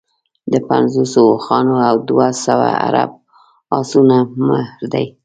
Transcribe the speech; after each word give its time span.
د 0.51 0.53
پنځوسو 0.69 1.21
اوښانو 1.31 1.75
او 1.89 1.95
دوه 2.09 2.27
سوه 2.45 2.69
عرب 2.85 3.11
اسونو 3.77 4.17
مهر 4.47 4.81
دی. 4.93 5.05